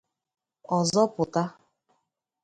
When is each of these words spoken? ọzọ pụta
ọzọ 0.77 1.03
pụta 1.13 1.43